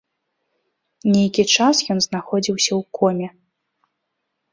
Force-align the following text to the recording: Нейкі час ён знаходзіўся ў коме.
Нейкі 1.15 1.43
час 1.55 1.75
ён 1.95 1.99
знаходзіўся 2.05 2.71
ў 2.79 2.99
коме. 2.99 3.27